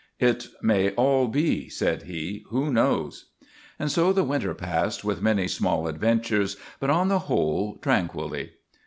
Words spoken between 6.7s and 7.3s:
but on the